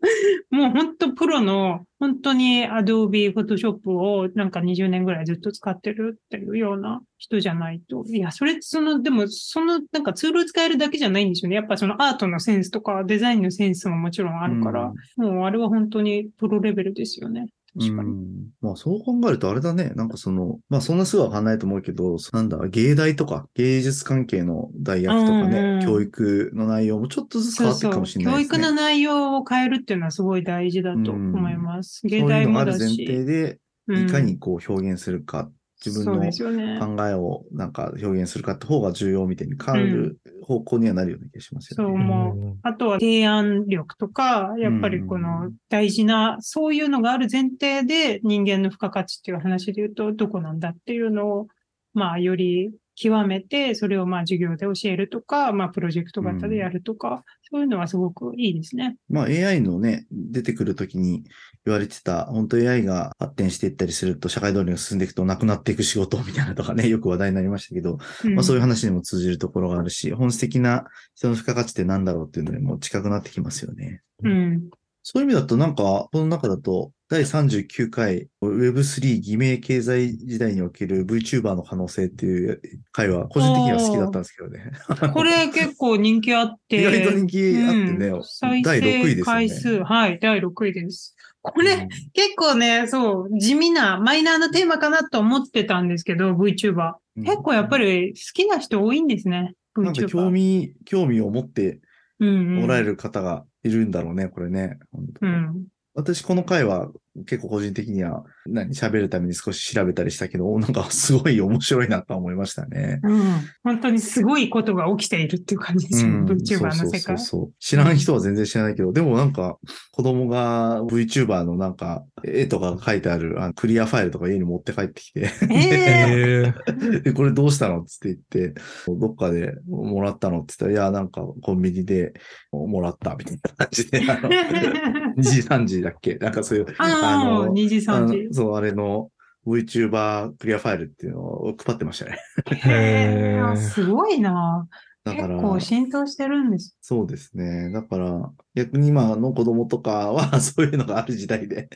[0.52, 8.04] もう本当プロの、本当に Adobe Photoshop をなんか20年ぐらいずっと使ってるっていうような人じゃないと。
[8.08, 11.58] いや、それ、その、でも、その、なんかツールを使えるだけじゃないんですよね。
[11.58, 17.50] やっぱそのアートのセンスとかデザインのセンスももちろんあるから、もうあれは本当にプロレベルですよね。
[17.80, 18.10] 確かに。
[18.10, 18.28] うん
[18.62, 19.92] まあそう考えるとあれだね。
[19.96, 28.58] なんかその、まあそんなすぐわかんないと思うけど、なんだ、芸大とか芸術関係の大学とかね、うんうん教育の内容もちょっとずつ変わっていくかもしれないですね。
[28.58, 32.02] 教育の内容を変えるっていうのはすごい大事だと思います。
[32.06, 33.06] 芸そういうのある前提し。
[33.06, 35.50] で、うんいかにこう表現するか、
[35.84, 36.96] 自分そうの。
[36.96, 41.90] 考えをなんか表現するかって方が重要みたいに変わる方向にはなるような気がしますよね。
[41.90, 42.58] そう思う。
[42.62, 51.48] あとは提案力とか、やっぱりこの大事な、そういうのがある前提で人間の付加価値っていう話で言うと、どこなんだっていうのを、
[51.94, 58.98] まあ、より極めて、それをまあ授業で教えるとか、まあ、プロジェクト型でやるとか、そういうのはすごくいいですね。
[59.10, 61.24] まあ AI のね、出てくるときに
[61.66, 74.02] 言われてた、本当 AI が発展していったりすると、社会導入が進んでいくとなくなっていく仕事みたいなとかね、 よく話題になりましたけど、うんまあそういう話にも通じるところがあるし、本質的な人の付加価値って何だろうっていうのにも近くなってきますよね。
[74.24, 74.70] うん。
[75.04, 82.62] そういう意味だとなんか、この中だと、第39回 Web3 偽名経済時代における VTuber の可能性っていう
[82.94, 84.72] 回は個人的には好きだったんですけどね。
[85.14, 86.80] これ結構人気あって。
[86.80, 89.54] 意外と人気あってね、うん再第6位ですよ生回ね。
[89.54, 91.16] 数、はい、第6位です。
[91.42, 96.94] これ、うん結構ね、そう、地味な、マイナーなテーマかなと思ってたんですけど、VTuber。
[97.18, 100.06] 結構やっぱり好きな人多いんですね、なんか。
[100.06, 101.82] 興味、興味を持って
[102.22, 104.78] うんうんもらえる方がいるんだろうね、これね。
[105.22, 105.66] うん。
[105.94, 106.90] 私、この回は
[107.26, 113.00] 結構個人的には何喋るために少し調べたりしたけど、なんかすごい面白いなと思いましたね。
[113.04, 113.22] うん。
[113.64, 117.18] 本当にすごいことが起きているっていう感じですよ、うん VTuber の世そうそう界。
[117.20, 119.58] そう知らん人は全然知らないけど、でもなんか
[119.92, 126.54] 子供が VTuber のなんか絵とかが書いてあるあのクリアファイルとか家に持って帰ってきて、ええへ
[127.00, 127.02] え。
[127.04, 132.14] で、これどうしたのつって言って、どっかでもらったのって言ったら、いや、なんかコンビニで
[132.52, 134.30] もらったみたいな感じで、あの
[135.18, 136.16] 2時3時だっけ？
[136.16, 136.66] なんかそういう、
[137.02, 138.28] ああ、2時3あの時。
[138.32, 139.10] そう、あれの
[139.46, 142.20] VTuber クリアファイルっていうのを配ってましたね。
[142.52, 144.68] へえ、すごいな。
[145.04, 146.78] だから、結構浸透してるんです。
[146.82, 147.72] そうですね。
[147.72, 151.70] だから、逆に今の子供とかは そういうのがある時代で、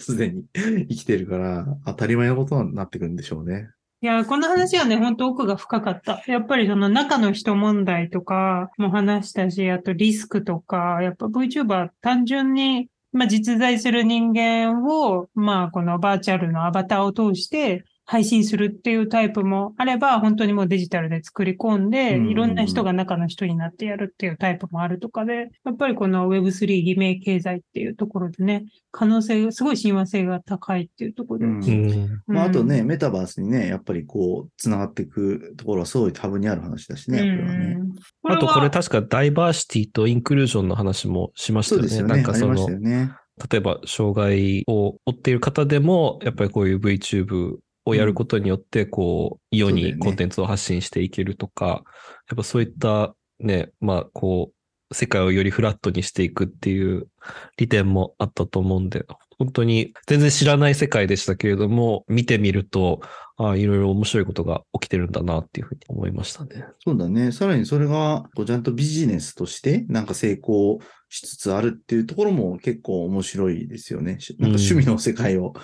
[0.00, 3.68] すでに生きてるから、当たり前のことになってくるんでしょうね。
[4.00, 6.24] いや、この話はね、本当奥が深かった。
[6.26, 31.46] やっぱりその中の人問題とかも話したし、あとリスクとか、やっぱ VTuber 単純に、まあ実在する人間を、まあこのバーチャルのアバターを通して配信するっていうタイプもあれば、本当にもうデジタルで作り込んで、うんいろんな人が中の人になってやるっていうタイプもあるとかで、やっぱりこの Web3 偽名経済っていうところでね、可能性、すごい親和性が高いっていうところで。
[31.46, 32.22] うんうん。
[32.26, 37.76] まあ、あとね、うんメタバースにね、やっぱりこう、繋がっていくところはすごい多分にある話だしね、これはね。
[37.80, 37.92] うん
[38.24, 41.88] あとこれは確かダイバーシティとインクルージョンの話もしましたよね。
[41.88, 42.14] そうですよね。
[42.14, 43.12] なんかそのね。
[43.50, 57.08] 例えば障害を負っている方でも、やっぱりこういう VTube をやることによって、こう、世にコンテンツを発信していけるとか、やっぱそういったね、まあこう、世界をよりフラットにしていくっていう
[57.56, 59.04] 利点もあったと思うんで、
[59.38, 63.00] 本当に全然知らない世界でしたけれども、見てみると、
[63.36, 66.64] ああ、いろいろ面白いことが起きてるんだなっていうふうに思いましたね。
[66.80, 67.32] そうだね。
[67.32, 74.20] さらにそれが、こうちゃんとビジネスとして、なんか成功しつつあるっていうところも結構面白いですよね。
[74.20, 75.54] しなんか趣味の世界を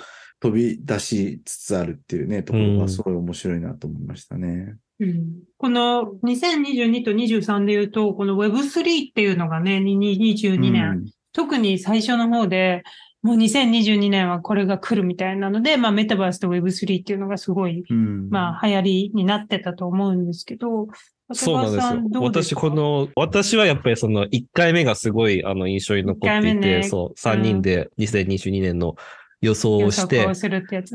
[0.41, 4.77] 飛び出しつつあるっていうね、ところがすごい面白いなと思いましたね。
[5.01, 5.25] うん。
[5.57, 12.83] この2022と23で言うと、この Web3 っていうのがね、22年、特に最初の方で、
[13.21, 17.97] もう2022年はこれが来るみたいなので、まあメタバースと Web3 っていうのがすごい、うん。
[17.97, 20.87] うんまあ流行りになってたと思うんですけど、
[21.33, 22.23] そうなんですよ。
[22.23, 22.61] 私、か？
[22.61, 26.83] この、私はやっぱりその1回目がすごいあの印象に残っていて、ね。
[26.85, 28.95] そう、3人で2022年の
[29.41, 30.27] 予想をして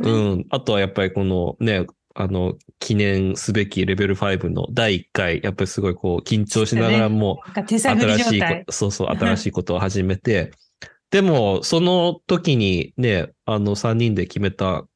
[0.01, 0.11] ね。
[0.11, 0.45] うん。
[0.49, 8.71] あとはやっぱりこのね、あの、記念すべきレベル5の第1回、やっぱりすごいこう緊張しながらも、なんか手探り新しい状態こ。
[8.71, 10.51] そうそう、新しいことを始めて、
[11.09, 14.87] でも、その時にね、あの3人で決めた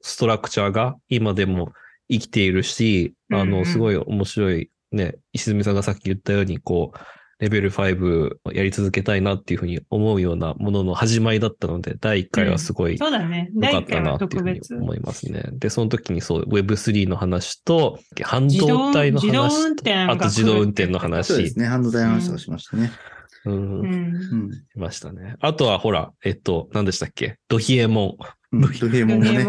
[0.00, 1.72] ストラクチャーが今でも
[2.10, 6.98] 生きているし、あの、すごい面白いね、石積さんがさっき言ったように、こう、
[7.38, 13.50] レベル5やり続けたいなっていうふうに思うようなものの始まりだったので、第1回はすごいそうだね。
[13.54, 14.60] 良第1かったなっていうふうに。
[14.82, 15.44] 思いますね。
[15.52, 21.66] で、その時にそう、Web3 の話と、半自動導体の話と、あと自動運転のそう話で、すね。
[21.66, 22.84] ハンドダイの話とかしましたね。
[23.10, 23.15] うん
[23.46, 23.80] う、ん。
[23.80, 24.52] うん。
[24.52, 25.36] しましたね。
[25.40, 27.36] あとは、ほら、えっと、何でしたっけ？
[27.48, 28.16] ドヒエモ
[28.52, 29.44] うんドヒエモンもね。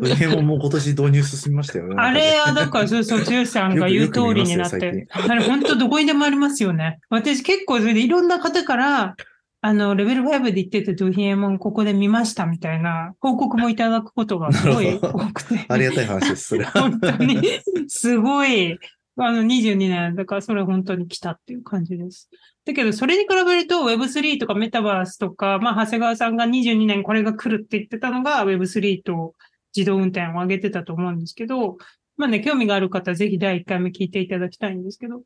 [0.00, 1.94] ドヒエモンも今年導入進みましたよね。
[1.98, 5.06] あれは、だから、そうそう、剛さんが言う通りになって。
[5.10, 6.98] あれ、本当どこにでもありますよね。
[7.10, 9.16] 私結構それでいろんな方から、
[9.62, 15.66] あの、レベル5で言ってたドヒエモンここで見ましたみたいな報告もいただくことがすごい多くて。
[15.68, 16.70] ありがたい話です、それは。
[16.70, 17.42] 本当に、
[17.88, 18.78] すごい、
[19.16, 22.28] あの、22年、だからそれ本当に来たっていう感じです。
[22.64, 29.34] だけど、それに比べると Web3 とかメタバースとか、まあ、長谷川さんが22年これが来るって言ってたのが Web3 と
[29.76, 31.76] 自動運転を上げてたと思うんですけど、
[32.16, 35.22] まあね、興味がある方ぜひ第1回目聞いていただきたいんですけど、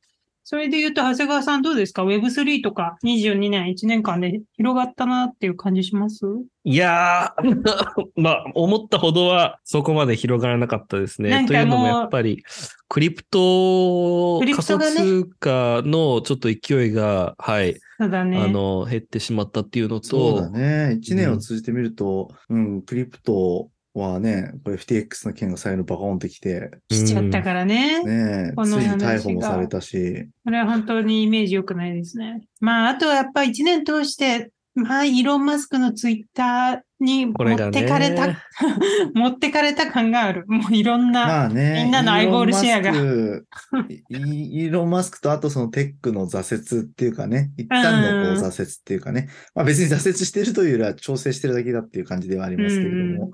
[0.46, 6.20] それで言うと、長谷川さんどうですか ?Web3 とか22年、1年間で広がったなっていう感じします？
[6.64, 11.46] いやー、 まあ、思ったほどはそこまで広がらなかったですね。
[11.46, 12.44] というのもやっぱり、
[12.88, 18.38] クリプト仮想通貨のちょっと勢いが、はい、そうだね。
[18.38, 20.96] あの、減ってしまったっていうのそうだと、ね。
[20.98, 28.02] 一年を通じてみると、うん、クリプトはね、これ FTX の件が最後バコーンってきて、来ちゃったからね。
[28.02, 28.96] ねついこの話が。
[28.96, 32.42] に逮捕もされたし、これは本当にイメージ良くないですね。
[32.60, 38.36] まあ、あとはやっぱ一年通して、まあ、イーロン・マスクのツイッターに持ってかれた、
[39.14, 40.44] 持ってかれた感がある。
[40.48, 48.38] もういろんな、まあね、みんなのアイボールシェアがイーロンマスクとあとそのテックの挫折っていうかね、一旦のこうん。
[48.38, 53.30] う挫折っていうかね、まあ別に挫折してるというよりは調整してるだけだっていう感じではありますけれども、うん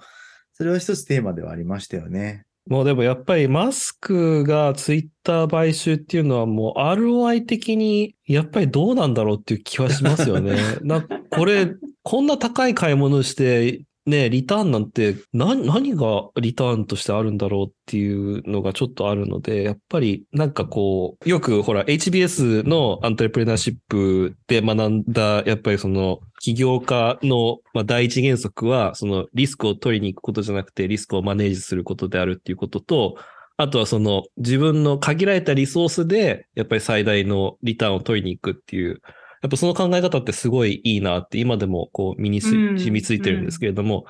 [0.60, 2.44] それは一つテーマではありましたよね。
[2.68, 10.58] もうでもやっぱりマスクがツイッター買収っていうのはもう ROI 的にやっぱりどうなんだろうっていう気はしますよね。
[10.82, 33.16] なこれ、こんな高い買い物して、ね、リターンなんて何、何がリターンとしてあるんだろうっていうのがちょっとあるので、やっぱりなんかこう、よくほら HBS のアントレプレナーシップで学んだ、やっぱりその起業家のま第一原則は、そのリスクを取りに行くことじゃなくてリスクをマネージすることであるっていうことと、
[33.56, 39.00] あとはその自分の限られたリソースで、やっぱり最大のリターンを取りに行くっていう、
[39.42, 44.04] やっぱその考え方ってすごいいいなって今でもこう身に染みついてるんですけれども、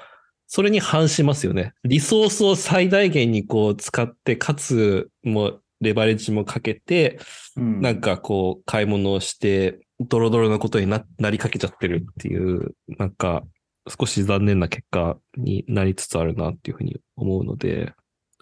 [0.46, 1.72] それに反しますよね。
[1.84, 7.20] リソースを最大限にこう使って、かつもうレバレッジもかけて、
[7.56, 7.80] うん。
[7.80, 13.44] なんかこう買い物をして、ドロドロなことにななりかけちゃってるっていう、なんか
[13.88, 17.92] 少し残念な結果になりつつあるなっていうふうに思うので、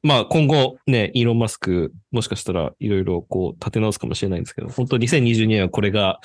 [0.02, 6.20] まあ今後ね、イーロン・マスクもしかしたらいろいろこう立て直すかもしれないんですけど、本当2022年はこれが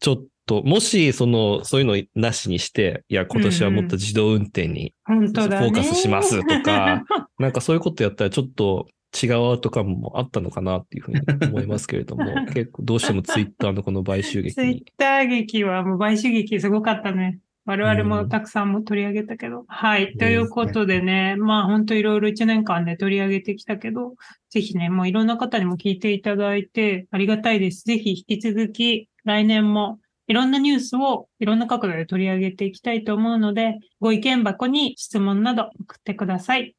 [0.00, 4.94] ちょっと、もしその、そういうのなしにして、いや今年はもっと自動運転に。
[5.04, 7.04] フォーカスしますとか、
[7.38, 8.88] なんかそういうことやったらちょっと
[9.22, 14.84] 違うアウトカムもあったのかなっていうふうに思いますけれども、 結構どうしてもツイッターのこの買収劇ツイッに。
[14.96, 17.38] ター劇はもう買収劇すごかったね。
[17.64, 19.64] 我々もたくさんも取り上げたけど。
[19.66, 20.16] はい。
[20.16, 24.14] ということでね、まあ本当いろいろ1年間で取り上げてきたけど、
[24.50, 27.82] ぜひね、もういろんな方にも聞いていただいてありがたいです。
[27.84, 36.74] ぜひ引き続き来年もいろんなニュースをいろんな角度で取り上げていきたいと思うので、ご意見箱に質問など送ってください。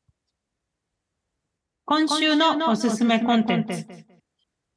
[1.86, 3.86] 今週のおすすめコンテンツ。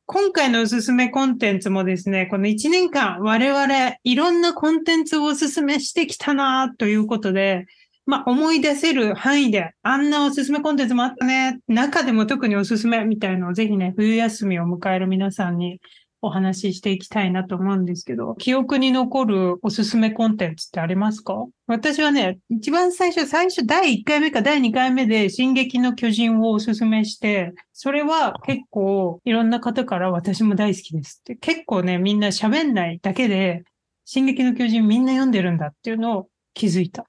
[0.06, 7.66] 今回のおすすめコンテンツもですね、この1年間我々いろんなコンテンツをおすすめしてきたなということで、
[8.06, 11.60] まあ思い出せる範囲であんなおすすめコンテンツもあったね。
[11.68, 15.80] 中でも特におすすめみたいのをぜひね、冬休みを迎える皆さんに
[16.22, 21.46] お話ししていきたいなと思うんですけど、記憶に残るおすすめコンテンツってありますか？
[21.66, 33.64] 私はね、一番最初、最初第1回目か第2回目で進撃の巨人をおすすめして、それは結構いろんな方から私も大好きですって、結構ね、みんな喋んないだけで、
[34.04, 37.06] 進撃の巨人みんな読んでるんだっていうのを気づいた。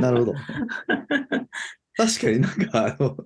[0.00, 0.34] なるほど。
[1.96, 3.16] 確かになんか、あの、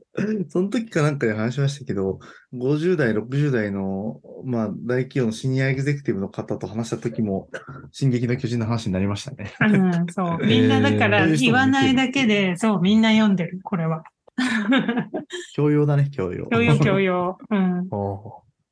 [0.48, 2.18] その時かなんかで話しましたけど、
[2.54, 7.48] 50代、60代の、まあ、大企業のシニアエグゼクティブの方と話した時も、
[7.92, 9.52] 進撃の巨人の話になりましたね。
[9.61, 10.38] うん、そう。
[10.46, 14.04] みんなだからえー言わないだけで、そう、みんな読んでる、これは。
[15.54, 16.46] 教養だね、教養。
[16.46, 17.38] 教養、教養。
[17.50, 17.88] うん。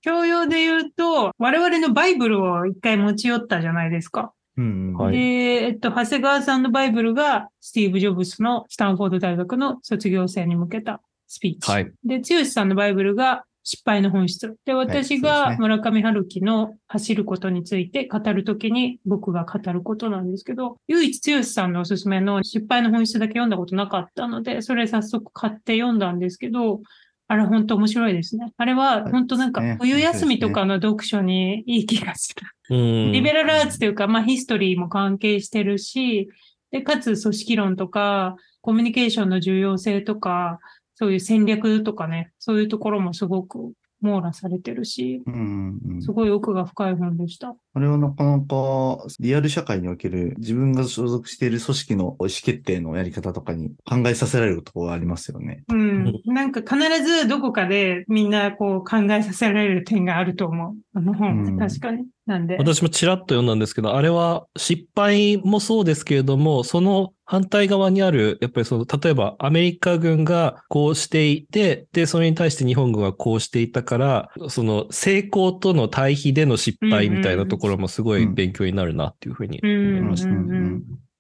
[0.02, 4.32] 教養で言うと、我々のバイブルを一回持ち寄ったじゃないですか。
[4.56, 4.94] うんうん。
[4.94, 11.70] はいで、えっと、長谷川さんのバイブルが、スティーブ・ジョブスのスタンフォード大学の卒業生に向けたスピーチ。
[11.70, 11.92] はい。
[12.04, 14.57] で、剛さんのバイブルが、失敗の本質。
[14.64, 26.81] で、私がね村上春樹の走ることについて語るときに僕が語ることなんですけど、唯一剛さんのおすすめの失敗の本質だけ読んだことなかったので、それ早速買って読んだんですけど、
[27.29, 28.52] あれ本当面白いですね。
[28.56, 32.35] あれは本当なんか冬休みとかの読書にいい気がす
[32.69, 32.77] る。
[32.77, 33.13] うん。
[33.13, 36.29] リベラルアーツというか、まあヒストリーも関係してるし、
[36.71, 40.58] で、かつ組織論とか、コミュニケーションの重要性とか、
[40.94, 43.72] そういう戦略とかね、そういうところもすごく
[44.02, 47.54] 網羅されてるし、うんうんすごい奥が深い本でした。
[47.74, 55.62] あれはなかなかリアル社会における自分が所属している組織の意思決定のやり方とかに考えさせられるところがありますよね。
[55.68, 56.20] うん。
[56.26, 60.74] なんか必ずどこかでみんなこう考えさせられる点があると思う。
[60.94, 62.04] あの本、うん確かに。
[62.33, 62.56] なんで。
[62.56, 80.30] 私もちらっと読んだんですけど、あれは失敗もそうですけれども、その反対側にある、やっぱりその、例えばアメリカ軍がこうしていて、で、それに対して日本軍はこうしていたから、その成功との対比での失敗みたいなところもすごい勉強になるなっていうふうにうん思いました。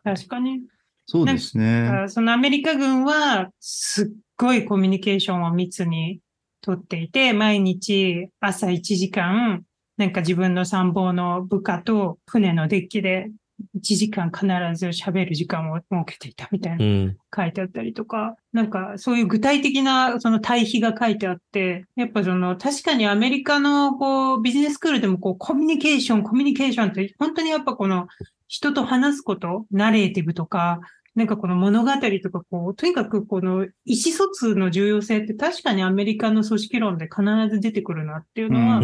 [0.04, 0.60] 確かに。
[1.06, 1.88] そうですね。
[1.88, 4.06] あそのアメリカ軍はすっ
[4.36, 6.20] ごいコミュニケーションを密に
[6.62, 9.64] とっていて、毎日朝1時間、
[9.96, 13.30] なんか自分の参謀の部下と船のデッキで
[13.76, 17.16] 1時間必ず喋る時間を設けていたみたいなうん。
[17.34, 28.08] 書いてあったりとか、なんかそういう具体的なその対比が書いてあって、やっぱその確かにアメリカのこうビジネススクールでもこうコミュニケーション、コミュニケーションって本当にやっぱこの
[28.48, 30.80] 人と話すこと、ナレーティブとか、
[31.14, 31.90] なんかこの物語
[32.22, 37.22] とかこう、とにかくこの意思疎通の重要性って確かにアメリカの組織論で必
[37.54, 38.76] ず出てくるなっていうのは、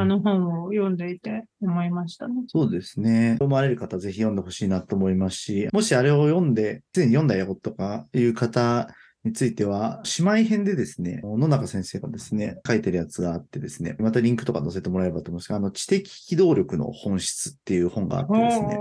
[0.00, 2.34] あの本を読んでいて思いましたね。
[2.46, 3.32] そうですね。
[3.32, 8.88] 読まれる方、ぜひ読んでほしいなと思いますし、もしあれを読んで、すでに読んだよとかいう方
[9.24, 18.78] については、姉妹編でですね、野中先生がですね、書いてるやつがあってですね、またリンクとか載せてもらえればと思うんですが、あの、知的機動力の本質っていう本があってですね、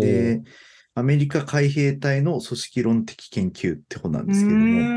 [0.00, 0.42] で、
[0.94, 4.92] アメリカ海兵隊の組織論的研究って本なんですけども、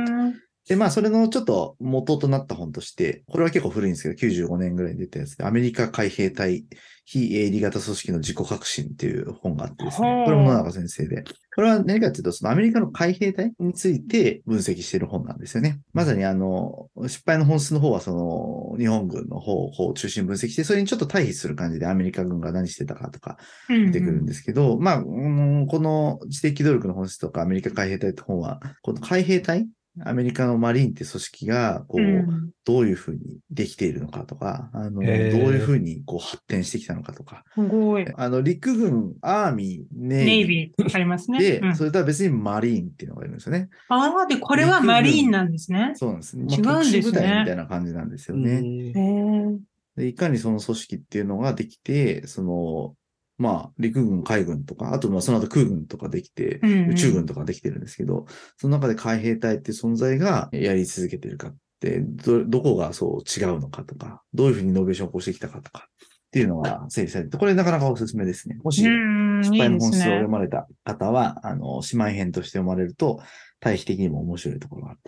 [0.67, 6.65] で、まあ、それのちょっと元となった本として、これは結構古いんですけど、95年ぐらいに出たやつで、アメリカ海兵隊
[7.09, 11.23] 非営利型組織の自己革新っていう本があってですね、これも野中先生で、
[11.55, 15.79] これは何かっていうと、そのアメリカの海兵隊について分析している本なんですよね。
[15.93, 23.37] まさにあの、失敗の本質の方はその、日本軍の方を中心に分析して、それにちょっと対比する感じでアメリカ軍が何してたかとか、
[23.69, 29.65] 出てくるんですけど、まあ、うんこの知的努力の本質とかアメリカ海兵隊って本は、この海兵隊
[30.03, 38.05] アメリカのマリーンって組織が、こう、うんどういうふうにできているのかとか、あの、どういうふうにこう発展してきたのかとか、すごい。
[38.13, 41.37] あの、陸軍、アーミー、ネネイイビビーありますね。
[41.37, 43.69] ーで、うんそれとは別にマリーンっていうのがいるんですよね。
[43.87, 45.93] ああ、で、これはマリーンなんですね。
[45.95, 46.35] そうなんです。
[46.35, 48.51] ま違うんですね特殊部隊みたいな感じなんですよね。
[48.51, 49.57] へえ。
[49.95, 52.95] でいかにその組織っていうのができて、その、
[53.37, 56.59] まあ、陸軍、海軍とか、あとまあその後空軍とかできて、
[56.89, 58.25] 宇宙軍とかできてるんですけど、
[58.57, 65.87] その中で海兵隊っていう存在がやり続けてるかって、ど、どこがそう違うのかとか、どういうふうにイノベーションを起こしてきたかとか、
[66.27, 68.57] っていうのが整理されて、これなかなかおすすめですね。
[68.63, 70.27] もし、うん、失敗の本質を読ね。
[70.27, 73.21] まれた方は、あの、姉妹編として読まれると、
[73.59, 74.99] 対比的にも面白いところがある。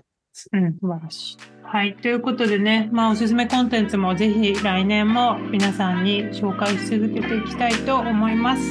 [0.51, 1.37] うん、素晴らしい。
[1.63, 1.95] はい。
[1.95, 8.61] ということでね、まあ、おすすめコンテンツもぜひ来年も皆さんに紹介し続けていきたいと思います。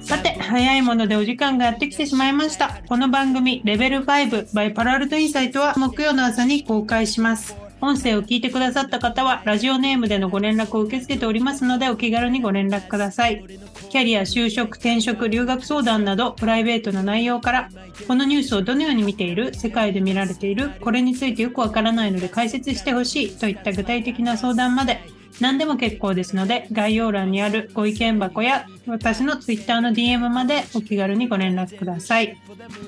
[0.00, 2.82] さて、早いものでお時間がやってきてしまいました。
[2.88, 7.56] この番組、レベル5 by パラアルトインサイトは木曜の朝に公開します。
[7.80, 13.44] 音声を聞いてくださった方は、ラジオネームでのご連絡を受け付けておりますので、お気軽にご連絡ください。
[13.90, 17.70] キャリア、就職、転職、留学相談など、プライベートな内容から、
[18.08, 25.00] このニュースをどのように見ている、世界で見られている、これについてよくわからないので解説してほしいといった具体的な相談まで、
[25.40, 32.38] 何でも結構ですので、概要欄にあるご意見箱や私の Twitter の DM までお気軽にご連絡ください。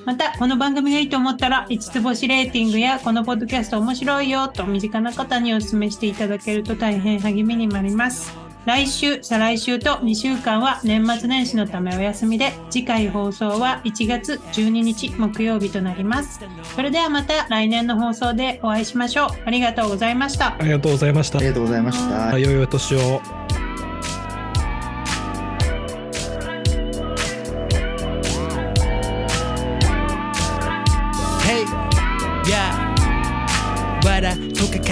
[0.04, 8.45] また、この番組がいいと思ったら、5つ星レーティングやこのポッドキャスト面白いよと身近な方にお勧めしていただけると大変励みになります。
[8.66, 16.40] 来週、再来週と2週間は年末年始のためお休みで、次回放送は1月12日木曜日となります。
[16.74, 19.28] それではまた来年の放送でお会いしましょう。
[19.44, 20.62] ありがとうございましたあ。
[20.62, 21.48] りがとうございましたあり。
[21.48, 22.38] がとうございました。
[22.40, 23.45] 良いお年を。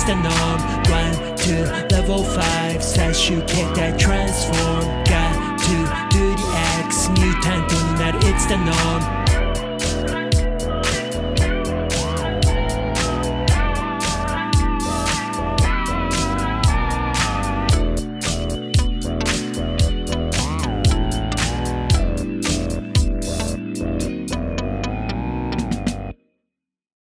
[0.00, 0.60] It's the norm.
[0.88, 2.82] one two level five.
[2.82, 4.80] Says you get that transform.
[5.04, 6.48] Got to do the
[6.86, 7.08] X.
[7.10, 9.19] New time not it's the norm.